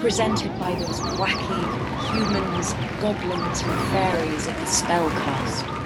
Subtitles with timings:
[0.00, 1.60] represented by those wacky
[2.10, 5.79] humans, goblins, and fairies of the SpeLcast.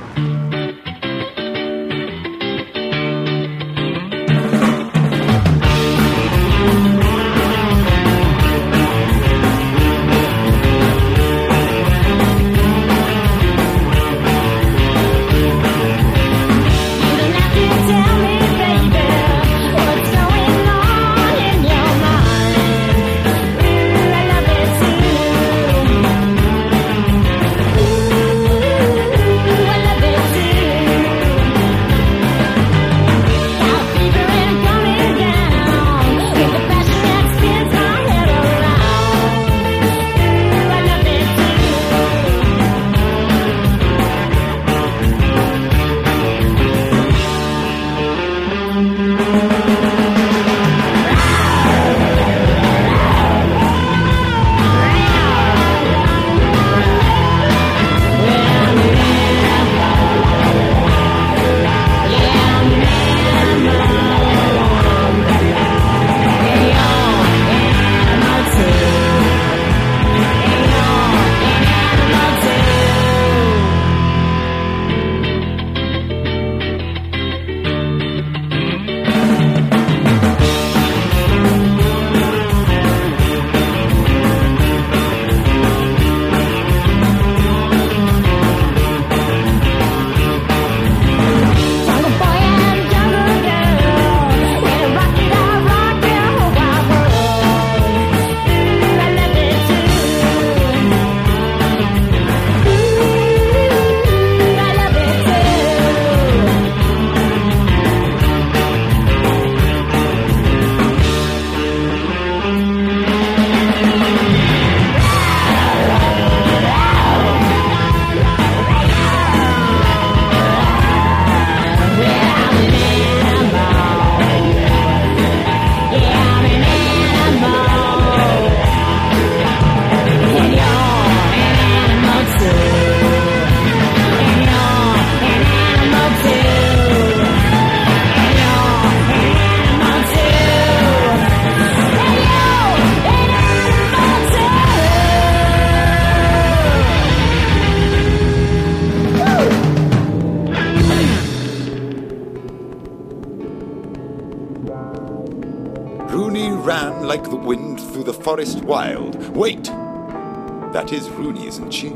[158.45, 159.29] Forest wild.
[159.35, 159.65] Wait!
[159.65, 161.89] That is Runi, isn't she?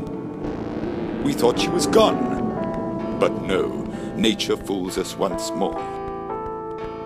[1.23, 3.19] We thought she was gone.
[3.19, 3.67] But no,
[4.15, 5.79] nature fools us once more.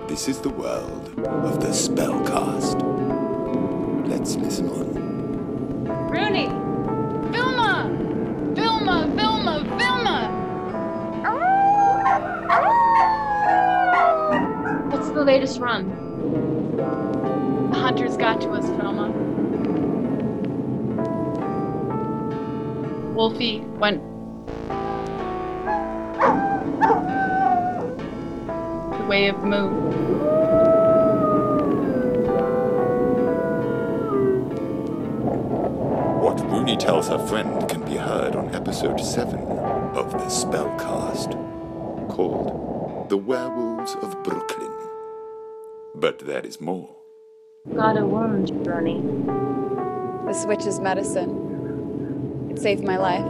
[0.07, 2.79] This is the world of the SpeLcast.
[4.07, 5.87] Let's listen on.
[6.09, 6.47] Runi!
[7.29, 7.91] Vilma!
[8.53, 9.07] Vilma!
[9.13, 9.63] Vilma!
[9.77, 10.29] Vilma!
[14.89, 15.89] What's the latest run?
[17.73, 18.63] The hunters got to us.
[23.13, 24.01] Wolfie went.
[28.97, 29.69] The way of Moo.
[36.21, 41.37] What Runi tells her friend can be heard on episode 7 of the SpeLcast,
[42.09, 44.71] called The Werewolves of Brooklyn.
[45.93, 46.89] But there is more.
[47.75, 49.03] Got a wound, Ronnie.
[50.25, 51.42] This witch's medicine.
[52.53, 53.25] It saved my life.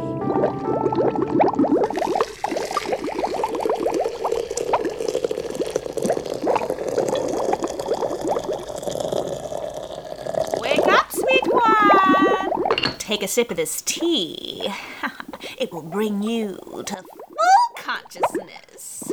[10.60, 12.98] Wake up, sweet one!
[13.00, 14.68] Take a sip of this tea.
[15.58, 19.10] it will bring you to full consciousness.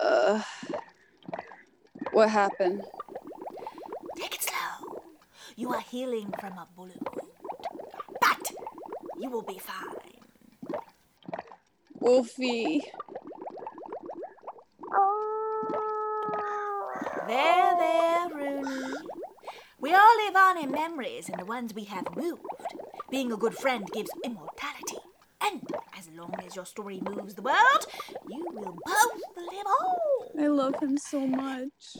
[0.00, 0.42] Uh,
[2.12, 2.84] what happened?
[4.16, 5.02] Take it slow.
[5.56, 7.05] You are healing from a bullet wound.
[7.05, 7.05] But you
[9.36, 10.80] will be fine.
[12.00, 12.82] Wolfie.
[14.90, 16.52] Oh
[17.28, 18.94] there, there, Runi.
[19.78, 22.40] We all live on in memories and the ones we have moved.
[23.10, 25.02] Being a good friend gives immortality.
[25.42, 25.60] And
[25.98, 27.86] as long as your story moves the world,
[28.30, 30.44] you will both live on.
[30.44, 31.98] I love him so much.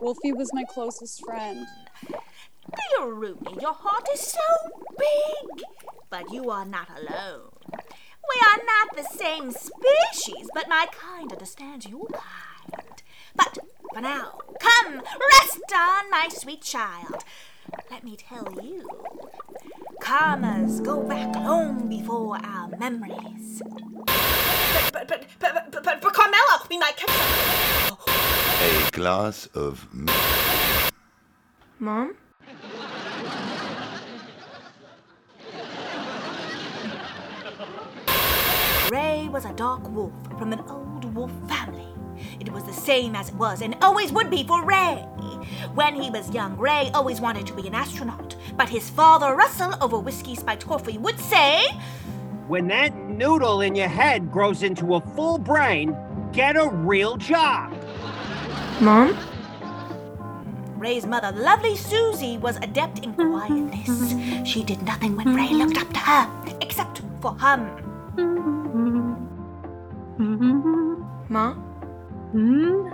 [0.00, 1.66] Wolfie was my closest friend.
[2.08, 5.64] Dear Runi, your heart is so big.
[6.10, 7.50] But you are not alone.
[7.72, 13.02] We are not the same species, but my kind understands your kind.
[13.34, 13.58] But
[13.92, 17.24] for now, come, rest on, my sweet child.
[17.90, 18.88] Let me tell you,
[20.00, 23.62] karmas go back long before our memories.
[24.92, 27.98] But, but, but, but, but, but, but Carmela, we might catch some.
[28.60, 30.16] A glass of milk.
[31.78, 32.16] Mom?
[39.26, 41.88] Ray was a dark wolf from an old wolf family.
[42.38, 45.04] It was the same as it was and always would be for Ray.
[45.74, 49.74] When he was young, Ray always wanted to be an astronaut, but his father, Russell,
[49.80, 51.64] over whiskey spiked coffee, would say,
[52.46, 55.96] When that noodle in your head grows into a full brain,
[56.32, 57.74] get a real job.
[58.80, 59.18] Mom?
[60.78, 64.48] Ray's mother, lovely Susie, was adept in quietness.
[64.48, 68.55] She did nothing when Ray looked up to her, except for hum.
[70.18, 71.52] Ma?
[72.32, 72.88] Hmm?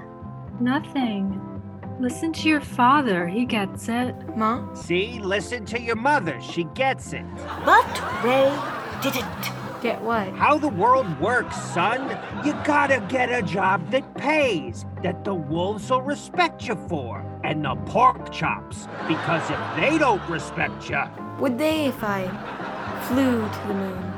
[0.60, 1.40] Nothing.
[2.00, 3.28] Listen to your father.
[3.28, 4.14] He gets it.
[4.36, 4.72] Ma?
[4.74, 6.40] See, listen to your mother.
[6.40, 7.24] She gets it.
[7.64, 8.52] But Ray
[9.02, 9.26] didn't.
[9.82, 10.28] Get what?
[10.34, 12.16] How the world works, son.
[12.44, 17.64] You gotta get a job that pays, that the wolves will respect you for, and
[17.64, 18.86] the pork chops.
[19.08, 21.02] Because if they don't respect you,
[21.40, 22.28] Would they if I
[23.08, 24.11] flew to the moon?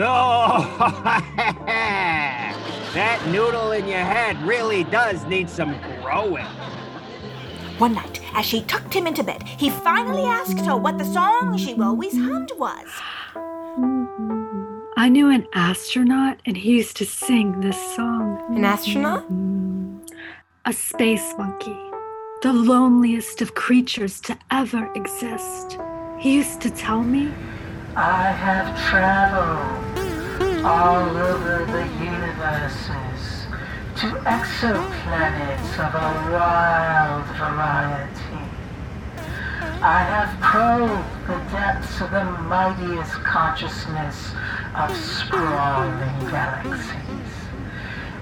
[0.00, 1.02] Oh,
[2.94, 6.46] that noodle in your head really does need some growing.
[7.78, 11.56] One night, as she tucked him into bed, he finally asked her what the song
[11.56, 12.88] she always hummed was.
[14.96, 18.42] I knew an astronaut, and he used to sing this song.
[18.50, 19.24] An astronaut?
[20.64, 21.78] A space monkey,
[22.42, 25.78] the loneliest of creatures to ever exist.
[26.18, 27.32] He used to tell me,
[27.94, 29.87] I have traveled
[30.68, 33.46] all over the universes
[33.96, 38.44] to exoplanets of a wild variety.
[39.80, 44.32] I have probed the depths of the mightiest consciousness
[44.76, 47.32] of sprawling galaxies.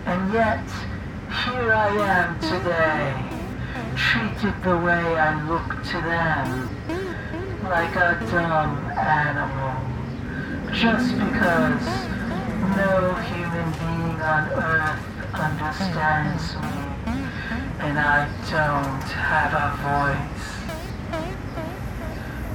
[0.07, 0.71] And yet,
[1.43, 3.11] here I am today,
[3.97, 6.71] treated the way I look to them
[7.65, 9.97] like a dumb animal
[10.73, 12.16] just because
[12.75, 16.87] no human being on earth understands me
[17.81, 20.47] and I don't have a voice.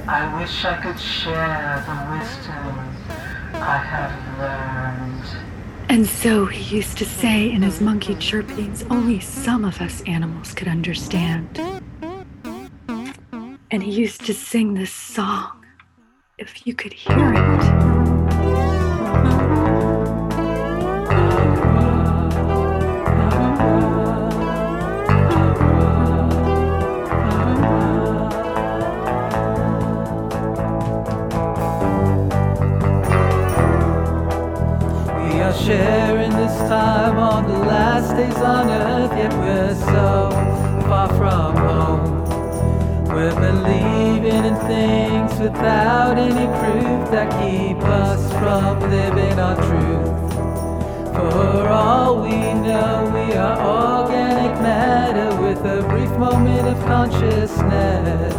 [0.08, 2.74] I wish I could share the wisdom
[3.54, 5.24] I have learned.
[5.88, 10.52] and so he used to say in his monkey chirpings only some of us animals
[10.54, 11.60] could understand.
[13.70, 15.64] And he used to sing this song,
[16.36, 18.01] if you could hear it.
[36.68, 40.30] Time on the last days on earth, yet we're so
[40.88, 42.22] far from home.
[43.08, 50.22] We're believing in things without any proof that keep us from living our truth.
[51.14, 53.58] For all we know, we are
[54.04, 58.34] organic matter with a brief moment of consciousness.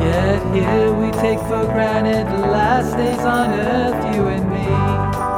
[0.00, 5.33] Yet here we take for granted the last days on earth, you and me.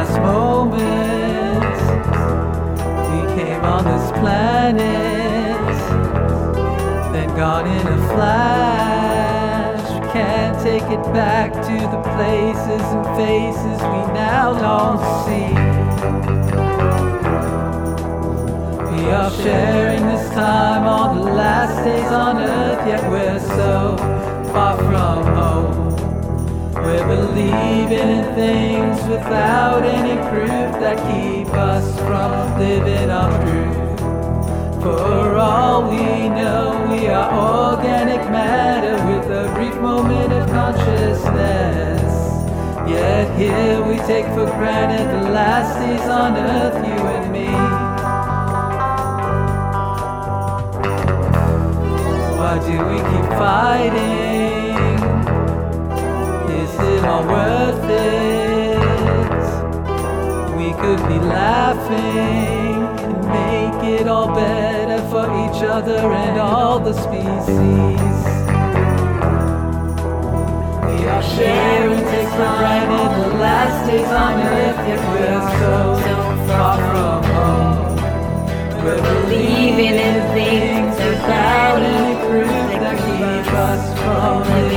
[0.00, 1.82] Last moments.
[3.10, 5.76] We came on this planet.
[7.12, 9.88] Then gone in a flash.
[10.12, 15.52] Can't take it back to the places and faces we now don't see.
[18.90, 23.96] We are sharing this time on the last days on earth yet we're so
[24.52, 25.89] far from home
[26.90, 34.82] we're believing in things without any proof that keep us from living our truth.
[34.82, 37.30] For all we know, we are
[37.72, 42.02] organic matter with a brief moment of consciousness.
[42.90, 47.46] Yet here we take for granted the last days on earth, you and me.
[52.36, 54.49] Why do we keep fighting?
[57.02, 58.78] All worth it?
[60.56, 66.92] We could be laughing and make it all better for each other and all the
[66.92, 68.16] species.
[70.84, 75.44] We are sharing share and take for granted the last days on earth, yet we're
[75.60, 75.74] so
[76.48, 77.96] far from home.
[78.84, 84.69] We're believing in things without any proof that keep us from living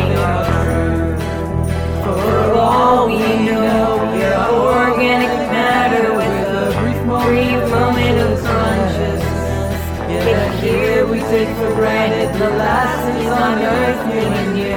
[12.34, 14.74] the last days on earth, you and you.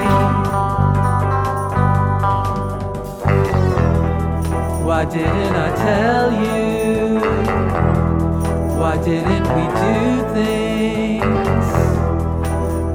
[4.85, 7.19] Why didn't I tell you?
[8.79, 9.97] Why didn't we do
[10.33, 11.67] things?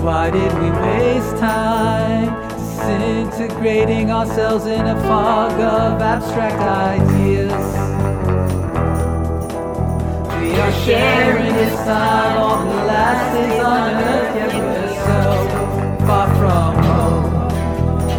[0.03, 7.92] Why did we waste time disintegrating ourselves in a fog of abstract ideas?
[10.63, 16.77] Are sharing this time on the last days on earth, yet we're so far from
[16.85, 17.25] home.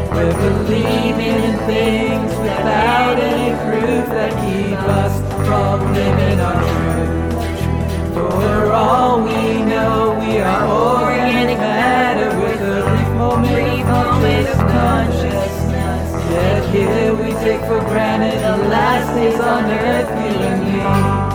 [0.10, 5.14] We're believing in things without any proof that keep us
[5.48, 8.14] from living our truth.
[8.14, 16.12] For all we know, we are organic matter with a brief moment, moment of consciousness.
[16.30, 21.33] Yet here we take for granted the last days on earth, you and me.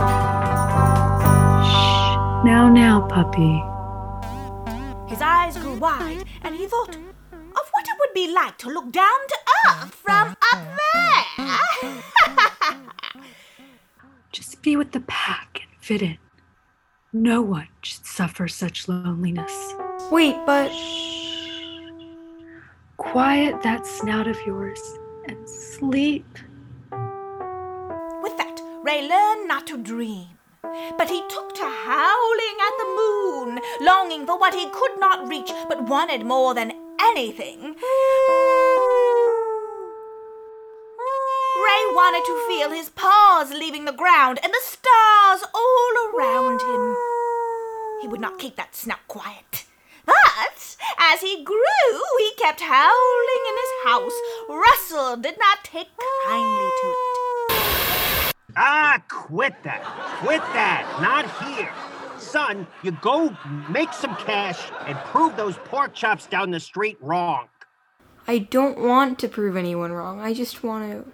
[2.44, 3.62] Now, now, puppy.
[5.12, 8.92] His eyes grew wide, and he thought of what it would be like to look
[8.92, 12.02] down to earth from up there.
[14.32, 16.18] Just be with the pack and fit in.
[17.12, 19.74] No one should suffer such loneliness.
[20.12, 20.68] Wait, but.
[20.68, 21.48] Shh.
[22.98, 24.80] Quiet that snout of yours
[25.26, 26.38] and sleep.
[28.22, 30.37] With that, Ray learned not to dream.
[30.96, 35.50] But he took to howling at the moon, longing for what he could not reach,
[35.68, 37.76] but wanted more than anything.
[41.64, 46.96] Ray wanted to feel his paws leaving the ground and the stars all around him.
[48.00, 49.64] He would not keep that snout quiet.
[50.06, 54.18] But as he grew, he kept howling in his house.
[54.48, 55.88] Russell did not take
[56.26, 57.07] kindly to it.
[58.56, 59.82] Ah, quit that.
[60.20, 60.84] Quit that.
[61.02, 61.72] Not here.
[62.18, 63.36] Son, you go
[63.68, 67.48] make some cash and prove those pork chops down the street wrong.
[68.26, 70.20] I don't want to prove anyone wrong.
[70.20, 71.04] I just want to.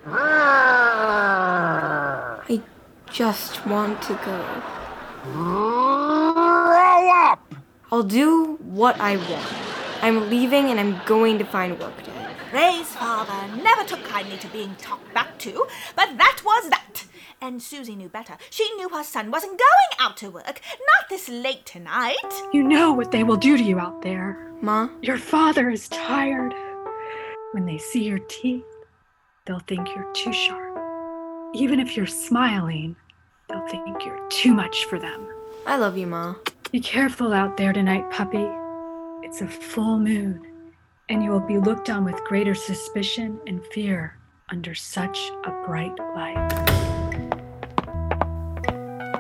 [2.47, 2.63] I
[3.13, 4.63] just want to go.
[5.33, 7.55] Grow up!
[7.93, 9.47] I'll do what I want.
[10.03, 12.35] I'm leaving and I'm going to find work, Dad.
[12.53, 17.05] Ray's father never took kindly to being talked back to, but that was that.
[17.45, 18.39] And Susie knew better.
[18.49, 22.17] She knew her son wasn't going out to work, not this late tonight.
[22.55, 24.51] You know what they will do to you out there.
[24.63, 24.89] Ma?
[25.03, 26.55] Your father is tired.
[27.53, 28.65] When they see your teeth,
[29.45, 30.79] they'll think you're too sharp.
[31.55, 32.97] Even if you're smiling,
[33.51, 35.29] they'll think you're too much for them.
[35.67, 36.37] I love you, Ma.
[36.73, 38.49] Be careful out there tonight, puppy.
[39.21, 40.41] It's a full moon,
[41.11, 44.17] and you will be looked on with greater suspicion and fear
[44.49, 46.64] under such a bright light.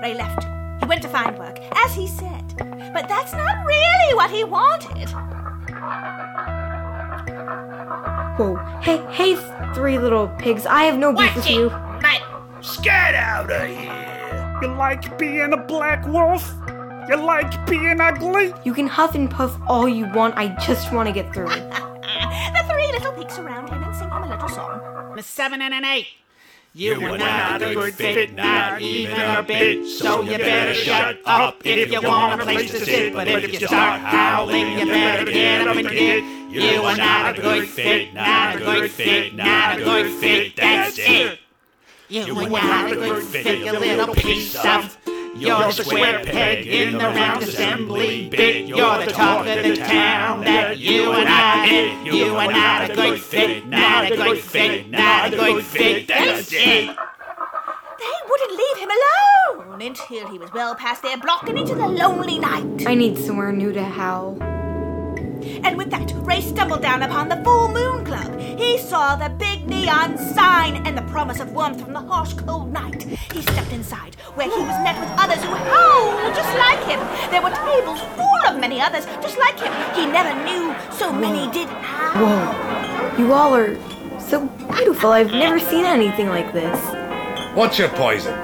[0.04, 0.44] Ray left.
[0.80, 2.44] He went to find work, as he said.
[2.92, 5.08] But that's not really what he wanted.
[8.36, 8.56] Whoa.
[8.82, 9.34] Hey, hey,
[9.72, 10.66] three little pigs.
[10.66, 11.70] I have no beef with you.
[12.82, 14.58] Get out of here!
[14.60, 16.52] You like being a black wolf?
[17.08, 18.52] You like being ugly?
[18.62, 20.34] You can huff and puff all you want.
[20.36, 21.48] I just want to get through.
[21.48, 25.14] the three little pigs surround him and sing him a little song.
[25.18, 26.08] A seven and an eight.
[26.76, 29.86] You were not a good fit, not even a bit.
[29.86, 33.14] So you better shut up if you want a place to sit.
[33.14, 36.24] But if you start howling, you better get up and get.
[36.50, 40.56] You are not a good fit, not a good fit, not a good fit.
[40.56, 41.38] That's it.
[42.08, 44.98] You are not a good fit, you little piece of.
[45.36, 48.66] You're the square peg in the round assembly bit.
[48.66, 52.14] You're the talk of the town that you and I hit.
[52.14, 56.06] You are not a good fit, not a good fit, not a good fit.
[56.08, 56.86] That's it.
[57.96, 61.88] They wouldn't leave him alone until he was well past their block and into the
[61.88, 62.86] lonely night.
[62.86, 64.53] I need somewhere new to howl.
[65.64, 68.38] And with that, Ray stumbled down upon the Fool Moon Club.
[68.38, 72.72] He saw the big neon sign and the promise of warmth from the harsh, cold
[72.72, 73.02] night.
[73.32, 77.00] He stepped inside, where he was met with others who howled oh, just like him.
[77.30, 79.72] There were tables full of many others just like him.
[79.94, 82.24] He never knew so many did howl.
[82.24, 83.18] Whoa.
[83.18, 83.76] You all are
[84.20, 85.10] so beautiful.
[85.10, 86.78] I've never seen anything like this.
[87.54, 88.34] What's your poison?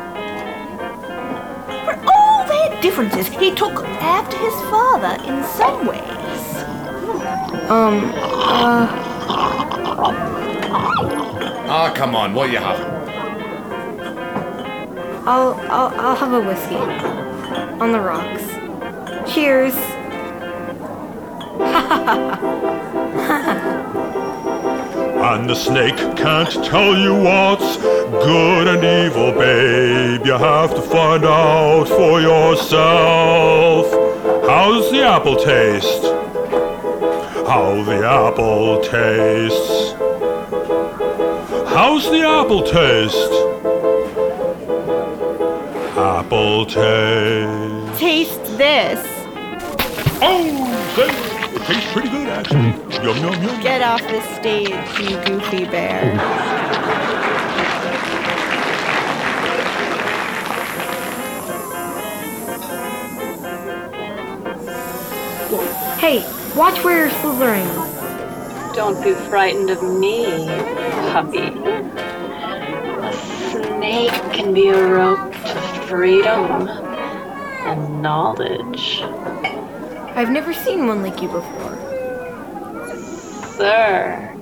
[1.85, 6.20] For all their differences, he took after his father in some ways.
[7.71, 8.89] Um, uh.
[11.73, 12.81] Ah, come on, what you have?
[15.27, 16.77] I'll, I'll, I'll have a whiskey.
[17.81, 18.45] On the rocks.
[19.33, 19.75] Cheers.
[25.21, 30.27] And the snake can't tell you what's good and evil, babe.
[30.27, 33.87] You have to find out for yourself.
[34.49, 36.03] How's the apple taste?
[37.51, 39.93] How the apple tastes.
[41.75, 43.33] How's the apple taste?
[45.99, 47.99] Apple taste.
[47.99, 49.05] Taste this.
[50.23, 51.09] Oh, say,
[51.57, 52.71] it tastes pretty good actually.
[53.05, 53.61] Yum yum yum.
[53.61, 56.17] Get off the stage, you goofy bear.
[65.99, 66.25] Hey,
[66.57, 67.67] watch where you're slithering.
[68.75, 70.47] Don't be frightened of me,
[71.13, 71.49] puppy.
[73.03, 73.13] A
[73.51, 79.01] snake can be a rope to freedom and knowledge.
[80.17, 81.77] I've never seen one like you before.
[83.57, 84.35] Sir,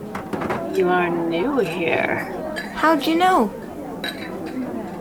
[0.74, 2.34] you are new here.
[2.74, 3.52] How'd you know?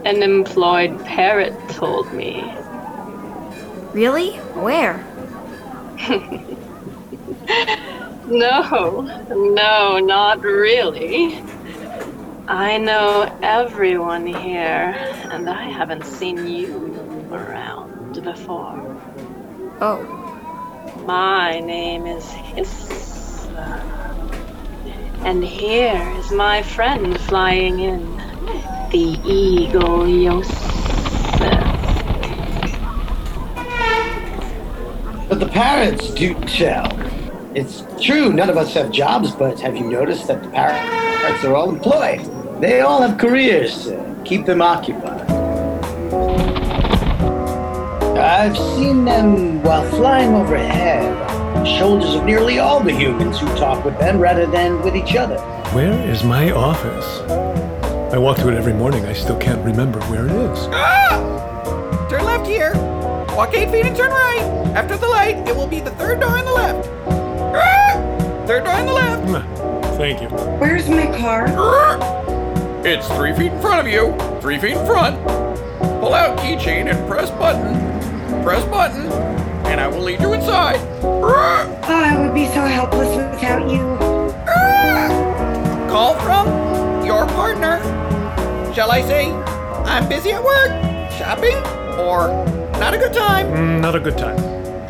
[0.05, 2.53] An employed parrot told me.
[3.93, 4.31] Really?
[4.55, 5.03] Where?
[8.27, 11.41] No, no, not really.
[12.45, 14.93] I know everyone here,
[15.31, 19.01] and I haven't seen you around before.
[19.79, 20.03] Oh.
[21.05, 23.81] My name is Hissa.
[25.23, 28.17] And here is my friend flying in,
[28.91, 30.51] the eagle Yosef.
[35.29, 36.91] But the parrots do tell.
[37.57, 41.55] It's true, none of us have jobs, but have you noticed that the parrots are
[41.55, 42.21] all employed?
[42.61, 45.27] They all have careers to keep them occupied.
[48.15, 51.11] I've seen them while flying overhead,
[51.57, 54.95] on the shoulders of nearly all the humans who talk with them rather than with
[54.95, 55.39] each other.
[55.73, 57.21] Where is my office?
[58.13, 59.03] I walk to it every morning.
[59.07, 60.67] I still can't remember where it is.
[60.73, 62.07] Ah!
[62.07, 62.73] Turn left here.
[63.35, 64.73] Walk eight feet and turn right.
[64.75, 67.16] After the light, it will be the third door on the left.
[68.47, 69.97] Third door on the left.
[69.97, 70.29] Thank you.
[70.29, 71.47] Where's my car?
[72.85, 74.15] It's three feet in front of you.
[74.39, 75.21] Three feet in front.
[75.99, 77.73] Pull out keychain and press button.
[78.43, 79.07] Press button,
[79.65, 80.79] and I will lead you inside.
[81.89, 83.79] Oh, I would be so helpless without you.
[85.91, 87.79] Call from your partner.
[88.73, 90.69] Shall I say, I'm busy at work,
[91.11, 91.55] shopping,
[91.99, 92.27] or
[92.79, 93.47] not a good time?
[93.47, 94.37] Mm, not a good time.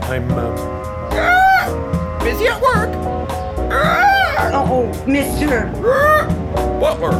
[0.03, 2.23] I'm, uh!
[2.23, 3.16] Busy at work.
[3.69, 5.71] Oh, Mr.
[6.79, 7.11] Butler.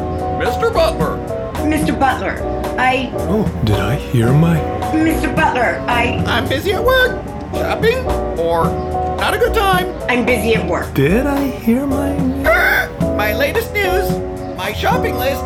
[0.43, 0.73] Mr.
[0.73, 1.17] Butler.
[1.67, 1.99] Mr.
[1.99, 2.37] Butler.
[2.79, 3.11] I.
[3.13, 4.57] Oh, did I hear my.
[4.93, 5.35] Mr.
[5.35, 6.23] Butler, I.
[6.27, 7.21] I'm busy at work,
[7.53, 7.97] shopping,
[8.39, 8.65] or
[9.17, 9.87] not a good time.
[10.09, 10.93] I'm busy at work.
[10.93, 12.15] Did I hear my.
[13.17, 14.07] My latest news,
[14.55, 15.43] my shopping list,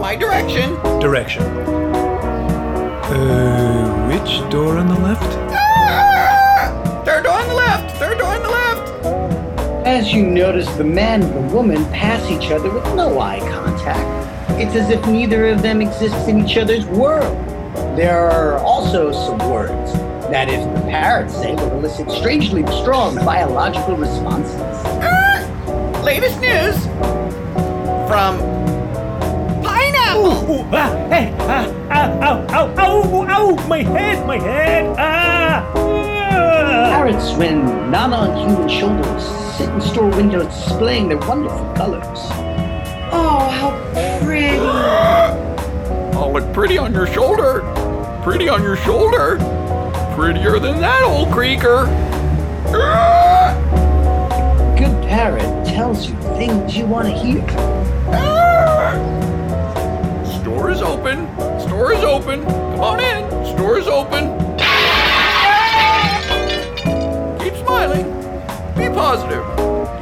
[0.00, 0.74] my direction.
[1.00, 1.42] Direction.
[3.12, 5.49] Uh, which door on the left?
[9.90, 14.06] As you notice, the man and the woman pass each other with no eye contact.
[14.60, 17.36] It's as if neither of them exists in each other's world.
[17.98, 19.92] There are also some words
[20.30, 24.60] that, if the parrots say, will elicit strangely strong biological responses.
[26.04, 26.76] Latest news
[28.06, 28.38] from
[29.64, 30.52] Pineapple.
[30.52, 36.19] Ooh, ah, hey, ah, ow, ow, ow, ow, ow, my head, my head, ah!
[36.30, 39.24] Parrots, when not on human shoulders,
[39.56, 42.18] sit in store windows displaying their wonderful colors.
[43.12, 44.56] Oh, how pretty.
[46.16, 47.60] I'll look pretty on your shoulder.
[48.22, 49.36] Pretty on your shoulder.
[50.14, 51.86] Prettier than that old creaker.
[54.78, 57.40] Good parrot tells you things you want to hear.
[60.40, 61.26] Store is open.
[61.60, 62.44] Store is open.
[62.44, 63.46] Come on in.
[63.56, 64.39] Store is open.
[67.80, 68.06] Smiling.
[68.76, 69.44] Be positive.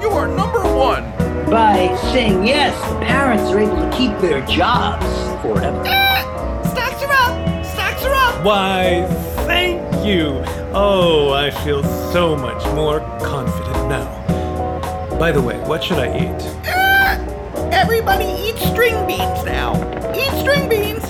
[0.03, 1.05] You are number one.
[1.49, 5.07] By saying yes, the parents are able to keep their jobs
[5.43, 5.85] forever.
[6.65, 7.65] Stocks are up.
[7.65, 8.45] Stocks are up.
[8.45, 9.07] Why,
[9.47, 10.43] thank you.
[10.75, 15.17] Oh, I feel so much more confident now.
[15.19, 16.43] By the way, what should I eat?
[17.73, 19.73] Everybody eats string beans now.
[20.15, 21.05] Eat string beans.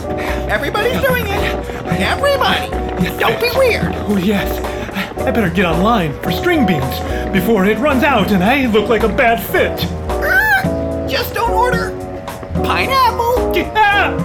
[0.50, 1.54] Everybody's doing it.
[2.00, 2.68] Everybody.
[3.18, 3.92] Don't be weird.
[4.07, 4.78] Oh, yes.
[5.29, 7.01] I better get online for string beans
[7.35, 9.79] before it runs out and I look like a bad fit.
[11.07, 11.91] Just don't order
[12.64, 13.53] pineapple?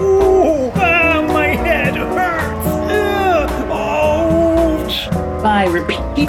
[0.01, 2.67] Ooh, ah, my head hurts.
[2.89, 5.11] Ugh, ouch.
[5.43, 6.27] By repeating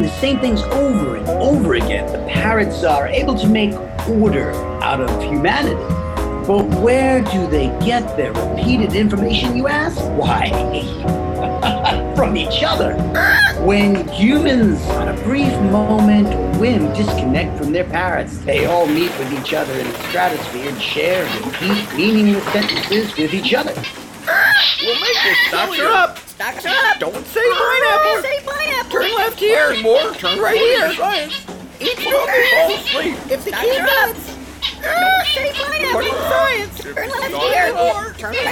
[0.00, 3.74] the same things over and over again, the parrots are able to make
[4.08, 4.52] order
[4.84, 5.74] out of humanity.
[6.46, 9.98] But where do they get their repeated information, you ask?
[10.16, 10.48] Why,
[12.16, 12.94] from each other.
[13.64, 19.32] When humans, on a brief moment whim, disconnect from their parrots, they all meet with
[19.32, 23.74] each other in the stratosphere and share and repeat meaningless sentences with each other.
[24.82, 26.18] We'll make this Stocks her up.
[26.18, 26.98] Stocks her up.
[27.00, 28.22] Don't say pineapple.
[28.22, 28.90] Say pineapple.
[28.90, 29.82] Turn left here.
[29.82, 30.14] more.
[30.14, 30.94] Turn right here.
[30.94, 31.46] Science.
[31.80, 33.16] Eat Don't fall asleep.
[33.30, 33.78] If the key
[36.30, 36.80] science.
[36.80, 37.72] Turn here.
[38.18, 38.50] Turn here.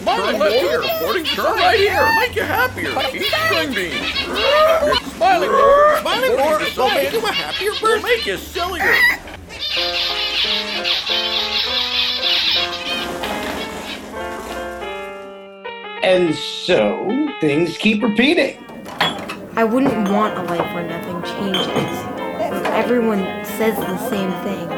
[0.00, 0.82] Turn here.
[1.24, 2.06] Turn here.
[2.16, 2.92] Make you happier.
[3.00, 4.06] String beans.
[5.14, 5.98] Smiling more.
[6.00, 6.60] Smiling more.
[6.62, 8.02] It'll make you a happier person.
[8.02, 8.94] make you sillier.
[16.02, 18.58] And so things keep repeating.
[19.54, 21.66] I wouldn't want a life where nothing changes.
[21.66, 24.68] Where everyone says the same thing.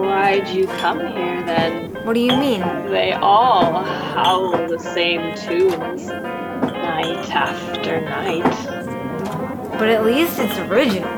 [0.00, 1.92] Why'd you come here then?
[2.06, 2.60] What do you mean?
[2.90, 8.44] They all howl the same tunes, night after night.
[9.78, 11.10] But at least it's original.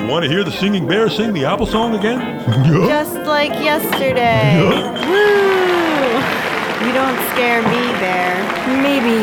[0.00, 2.20] You want to hear the singing bear sing the apple song again?
[2.88, 4.62] Just like yesterday.
[4.62, 6.20] Woo!
[6.86, 8.36] You don't scare me, Bear.
[8.80, 9.18] Maybe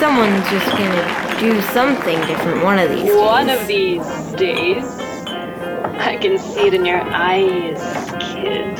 [0.00, 3.60] someone's just gonna do something different one of these One days.
[3.60, 4.95] of these days.
[5.98, 7.80] I can see it in your eyes,
[8.20, 8.78] kid.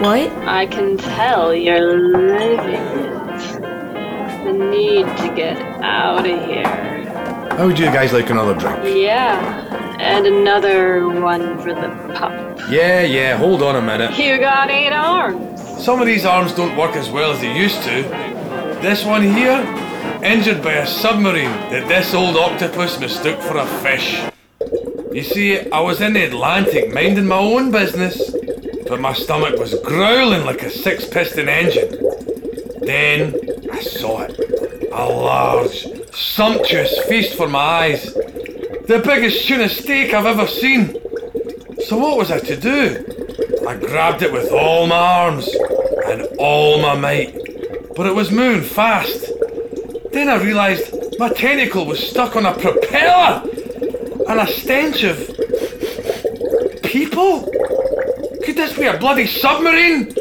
[0.00, 0.30] What?
[0.46, 3.60] I can tell you're living it.
[4.44, 6.64] The need to get out of here.
[7.56, 8.78] How would you guys like another drink?
[8.84, 12.32] Yeah, and another one for the pup.
[12.70, 14.16] Yeah, yeah, hold on a minute.
[14.16, 15.60] You got eight arms.
[15.84, 18.02] Some of these arms don't work as well as they used to.
[18.80, 19.60] This one here,
[20.22, 24.22] injured by a submarine that this old octopus mistook for a fish.
[25.12, 28.30] You see, I was in the Atlantic minding my own business,
[28.86, 31.90] but my stomach was growling like a six piston engine.
[32.82, 33.34] Then
[33.72, 34.38] I saw it.
[34.92, 38.04] A large, sumptuous feast for my eyes.
[38.04, 40.96] The biggest tuna steak I've ever seen.
[41.86, 43.04] So what was I to do?
[43.66, 45.48] I grabbed it with all my arms
[46.06, 47.34] and all my might,
[47.96, 49.30] but it was moving fast.
[50.12, 53.47] Then I realised my tentacle was stuck on a propeller,
[54.28, 55.16] and a stench of
[56.82, 57.50] people.
[58.44, 60.14] Could this be a bloody submarine?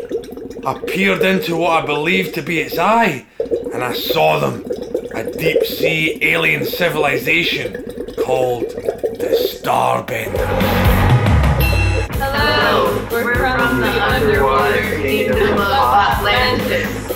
[0.66, 3.26] I peered into what I believed to be its eye,
[3.74, 4.66] and I saw them.
[5.14, 7.84] A deep sea alien civilization
[8.24, 10.46] called the Starbender.
[12.14, 17.08] Hello, we're from the underwater kingdom of Atlantis.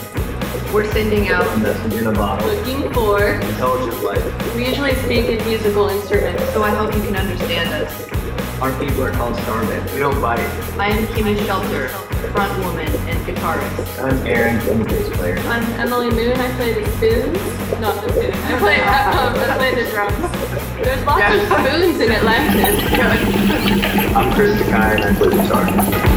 [0.74, 2.48] We're sending out a message in a bottle.
[2.48, 3.24] Looking for.
[3.24, 4.41] Intelligent life.
[4.62, 6.44] We usually speak in musical instruments.
[6.54, 8.08] so I hope you can understand us.
[8.62, 9.92] Our people are called Starmen.
[9.92, 10.38] We don't bite.
[10.78, 11.88] I am Kima Shelter,
[12.30, 14.04] front woman and guitarist.
[14.04, 15.40] I'm Aaron, I'm a bass player.
[15.40, 16.34] I'm Emily Moon.
[16.34, 17.40] I play the spoons.
[17.82, 18.36] Not the spoons.
[18.36, 20.32] I play, um, I play the drums.
[20.76, 22.84] There's lots of spoons in Atlantis.
[24.16, 26.11] I'm Chris Sakai and I play guitar.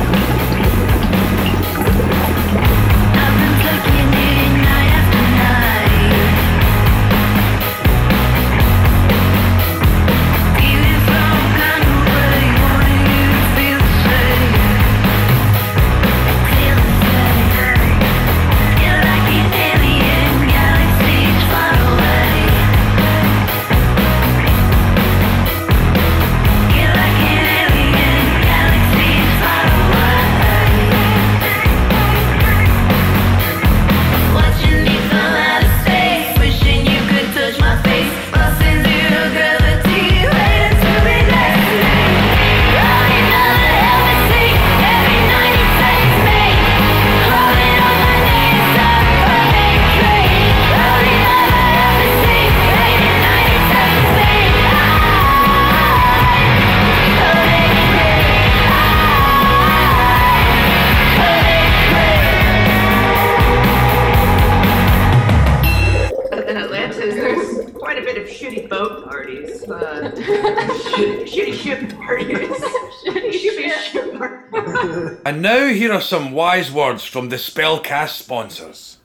[75.27, 78.99] And now here are some wise words from the SpeLcast sponsors.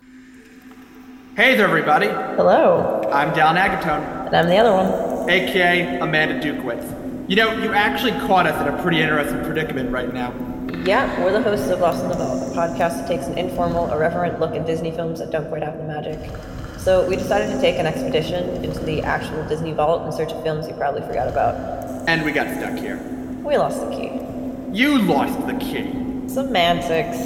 [1.36, 2.08] Hey there, everybody.
[2.08, 3.02] Hello.
[3.12, 4.28] I'm Dallin Agatone.
[4.28, 5.30] And I'm the other one.
[5.30, 7.30] AKA Amanda Dutkiewitz.
[7.30, 10.34] You know, you actually caught us in a pretty interesting predicament right now.
[10.86, 13.91] Yeah, we're the hosts of Lost in the Vault, a podcast that takes an informal,
[13.91, 16.19] irreverent look at Disney films that don't quite have the magic.
[16.78, 20.43] So we decided to take an expedition into the actual Disney Vault in search of
[20.43, 21.56] films you probably forgot about.
[22.08, 22.98] And we got stuck here.
[23.43, 24.28] We lost the key.
[24.71, 25.91] You lost the key.
[26.29, 27.17] Semantics.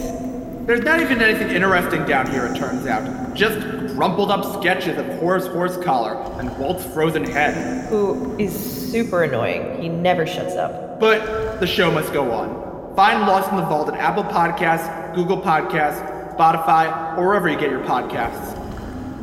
[0.65, 3.33] There's not even anything interesting down here, it turns out.
[3.33, 3.59] Just
[3.95, 7.89] crumpled up sketches of Horace Horsecollar and Walt's frozen head.
[7.89, 8.53] Who is
[8.91, 9.81] super annoying.
[9.81, 11.01] He never shuts up.
[11.01, 12.95] But the show must go on.
[12.95, 17.69] Find Lost in the Vault at Apple Podcasts, Google Podcasts, Spotify, or wherever you get
[17.69, 18.57] your podcasts.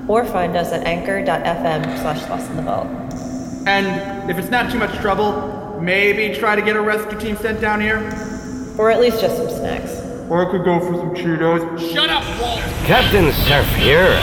[0.09, 2.87] Or find us at anchor.fm slash lost in the vault.
[3.67, 7.61] And if it's not too much trouble, maybe try to get a rescue team sent
[7.61, 7.99] down here.
[8.79, 9.91] Or at least just some snacks.
[10.31, 11.93] Or I could go for some Cheetos.
[11.93, 12.61] Shut up, Walt!
[12.87, 14.19] Captain Surf here.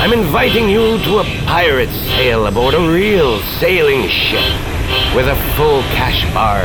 [0.00, 4.42] I'm inviting you to a pirate sail aboard a real sailing ship
[5.14, 6.64] with a full cash bar,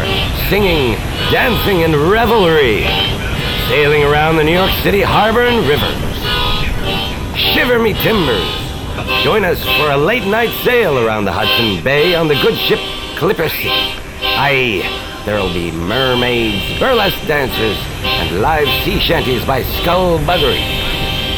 [0.49, 0.93] singing,
[1.31, 2.83] dancing, and revelry,
[3.67, 6.17] sailing around the New York City harbor and rivers.
[7.37, 8.47] Shiver me timbers.
[9.23, 12.79] Join us for a late night sail around the Hudson Bay on the good ship
[13.17, 13.97] Clipper City.
[14.38, 14.86] Aye,
[15.25, 20.62] there'll be mermaids, burlesque dancers, and live sea shanties by Skullbuggery.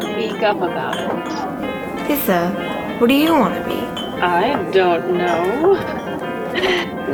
[0.00, 2.10] speak up about it.
[2.10, 3.80] Issa, what do you want to be?
[4.22, 5.74] I don't know.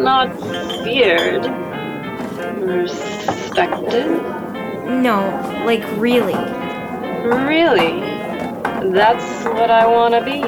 [0.01, 0.29] Not
[0.85, 1.47] feared.
[2.61, 4.07] Respected?
[4.87, 5.21] No,
[5.65, 6.35] like really.
[7.25, 8.01] Really?
[8.93, 10.43] That's what I want to be.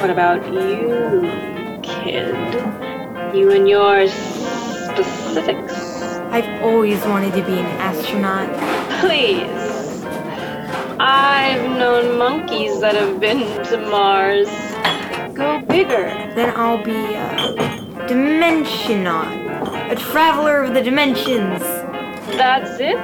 [0.00, 1.30] What about you,
[1.82, 2.34] kid?
[3.34, 5.75] You and your specifics?
[6.36, 8.50] I've always wanted to be an astronaut.
[9.00, 10.04] Please.
[11.00, 14.46] I've known monkeys that have been to Mars.
[15.34, 16.08] Go bigger.
[16.34, 17.38] Then I'll be a
[18.06, 21.62] dimensionaut, a traveler of the dimensions.
[22.36, 22.98] That's it?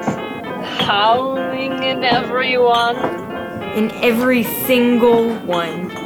[0.85, 2.97] Howling in everyone?
[3.79, 5.91] In every single one.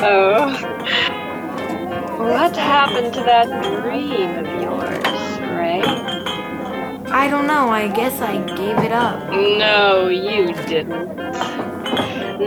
[0.00, 1.18] oh.
[2.22, 3.48] What happened to that
[3.82, 5.82] dream of yours, Ray?
[7.10, 9.28] I don't know, I guess I gave it up.
[9.30, 11.16] No, you didn't.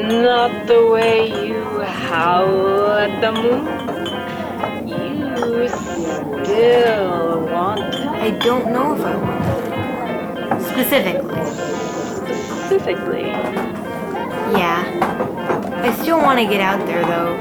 [0.08, 3.68] Not the way you howl at the moon.
[4.88, 7.96] You still want it.
[7.96, 9.44] I don't know if I want
[10.52, 10.64] it.
[10.70, 11.46] Specifically.
[12.66, 13.28] Specifically?
[14.58, 14.84] Yeah.
[15.84, 17.36] I still want to get out there, though.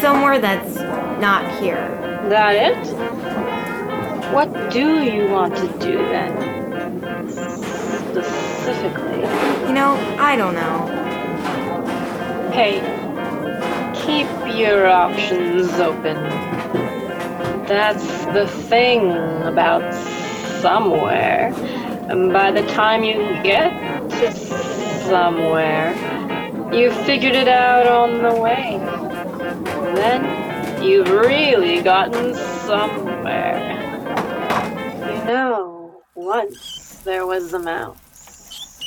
[0.00, 0.77] Somewhere that's
[1.20, 1.88] not here.
[2.28, 2.86] That it?
[4.32, 7.30] What do you want to do then?
[7.30, 9.20] Specifically.
[9.66, 10.86] You know, I don't know.
[12.52, 12.80] Hey,
[13.94, 16.16] keep your options open.
[17.66, 19.10] That's the thing
[19.42, 19.94] about
[20.60, 21.52] somewhere.
[22.08, 23.70] And by the time you get
[24.10, 25.94] to somewhere,
[26.72, 28.78] you've figured it out on the way.
[29.94, 30.47] Then
[30.82, 33.58] you've really gotten somewhere.
[35.00, 38.80] You know, once there was a mouse.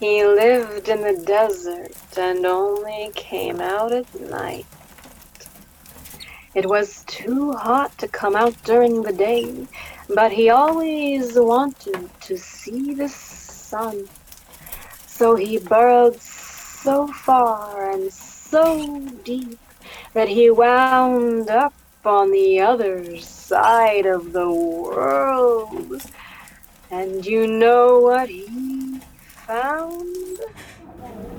[0.00, 4.66] He lived in the desert and only came out at night.
[6.54, 9.66] It was too hot to come out during the day,
[10.14, 14.08] but he always wanted to see the sun.
[15.06, 19.58] So he burrowed so far and so deep
[20.14, 26.00] that he wound up on the other side of the world.
[26.90, 29.00] And you know what he
[29.46, 30.38] found?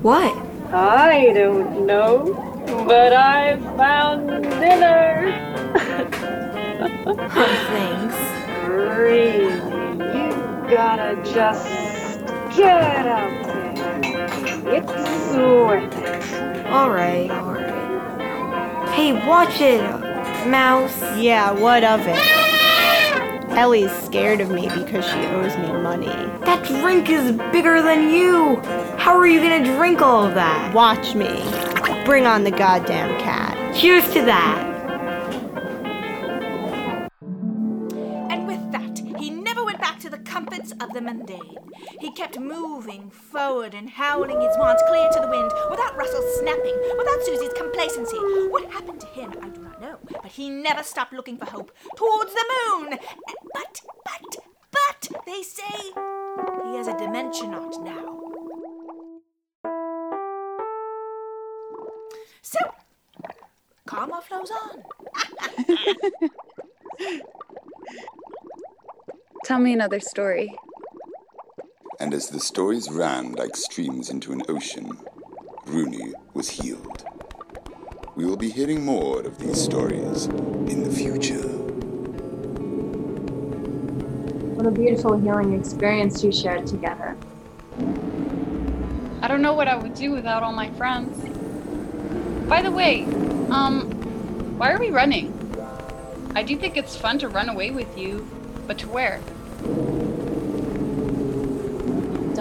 [0.02, 0.36] What?
[0.74, 2.34] I don't know,
[2.86, 5.34] but I found dinner.
[7.10, 7.15] Oh,
[7.70, 8.15] thanks.
[8.67, 9.54] Really,
[10.13, 10.32] you
[10.70, 11.67] gotta just
[12.56, 14.28] get out there.
[14.76, 16.67] It's worth it.
[16.67, 17.57] Alright, alright.
[18.98, 19.80] Hey, watch it,
[20.48, 21.00] mouse.
[21.16, 23.56] Yeah, what of it?
[23.56, 26.08] Ellie's scared of me because she owes me money.
[26.08, 28.56] That drink is bigger than you.
[28.98, 30.74] How are you gonna drink all of that?
[30.74, 31.28] Watch me.
[32.06, 33.76] Bring on the goddamn cat.
[33.76, 34.77] Cheers to that.
[40.98, 41.58] The mundane.
[42.00, 46.76] He kept moving forward and howling his wants clear to the wind, without Russell's snapping,
[46.98, 48.18] without Susie's complacency.
[48.50, 51.72] What happened to him, I do not know, but he never stopped looking for hope
[51.96, 52.98] towards the moon.
[53.54, 54.36] But, but,
[54.72, 55.94] but, they say
[56.66, 58.24] he has a dimensionaut now.
[62.42, 62.60] So,
[63.86, 64.84] karma flows on.
[69.46, 70.56] Tell me another story.
[72.00, 74.92] And as the stories ran like streams into an ocean,
[75.66, 77.04] Runi was healed.
[78.16, 81.48] We will be hearing more of these stories in the future.
[84.54, 87.18] What a beautiful healing experience you shared together.
[89.24, 91.18] I don't know what I would do without all my friends.
[92.48, 93.06] By the way,
[93.50, 93.90] um,
[94.60, 95.34] why are we running?
[96.36, 98.28] I do think it's fun to run away with you,
[98.68, 99.20] but to where?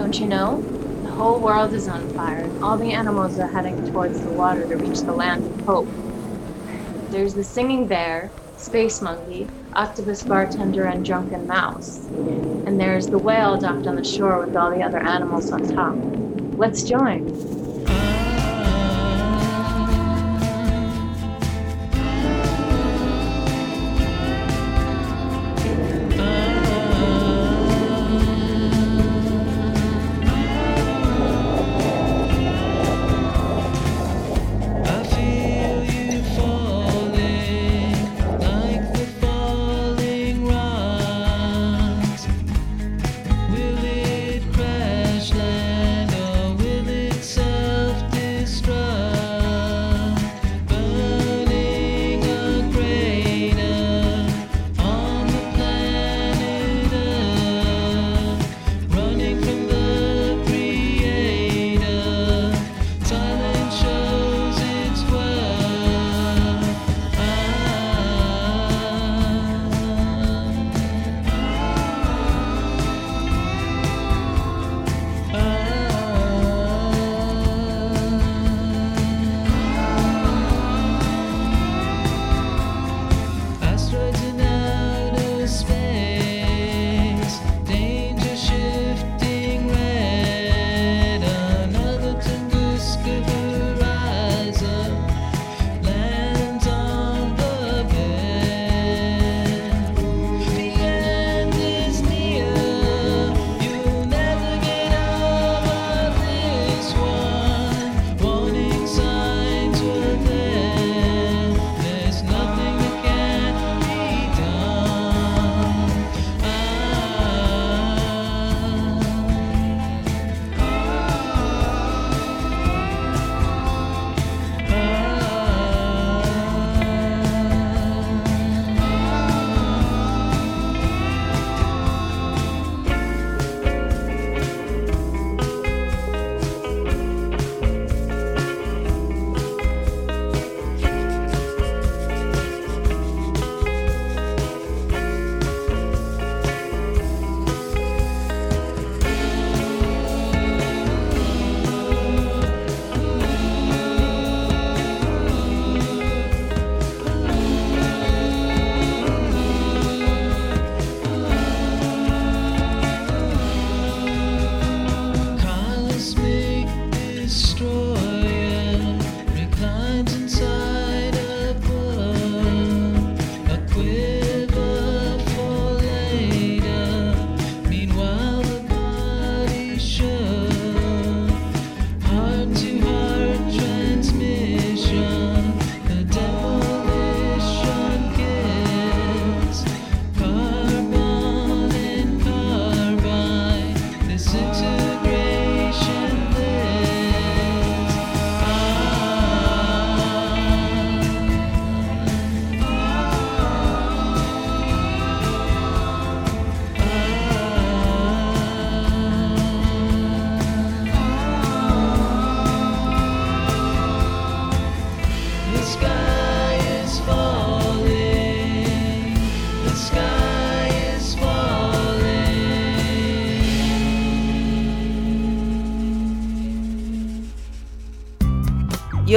[0.07, 0.61] Don't you know?
[1.03, 4.65] The whole world is on fire, and all the animals are heading towards the water
[4.65, 5.89] to reach the land of hope.
[7.11, 12.07] There's the singing bear, space monkey, octopus bartender, and drunken mouse.
[12.07, 15.97] And there's the whale docked on the shore with all the other animals on top.
[16.57, 17.66] Let's join.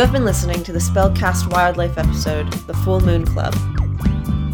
[0.00, 3.54] You have been listening to the SpeLcast Wildlife episode, The Fool Moon Club,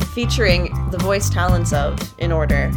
[0.07, 2.71] featuring the voice talents of, in order,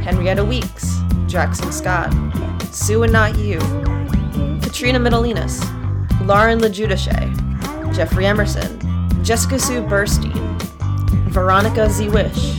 [0.00, 2.10] Henrietta Weeks, Jackson Scott,
[2.72, 3.58] Sue and Not You,
[4.62, 5.60] Katrina Middleinas,
[6.26, 8.80] Lauren LaJudice, Jeffrey Emerson,
[9.22, 10.32] Jessica Sue Burstein,
[11.28, 12.08] Veronica Z.
[12.08, 12.58] Wish,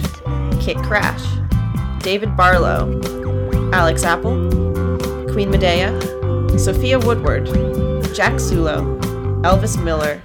[0.62, 1.26] Kit Krash,
[2.04, 3.02] David Barlow,
[3.74, 4.48] Alex Apple,
[5.32, 6.00] Queen Medea,
[6.60, 7.48] Sophia Woodward,
[8.14, 8.99] Jack Sulo,
[9.42, 10.22] Elvis Miller,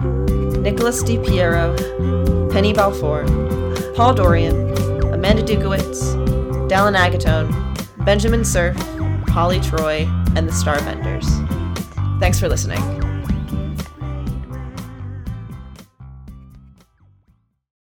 [0.61, 3.25] Nicholas DiPiero, Penny Balfour,
[3.95, 4.77] Paul Dorian,
[5.13, 6.17] Amanda Dutkiewitz,
[6.69, 7.53] Dallin Agatone,
[8.05, 8.77] Benjamin Cerf,
[9.29, 11.29] Holly Troy, and the Star Vendors.
[12.19, 13.04] Thanks for listening.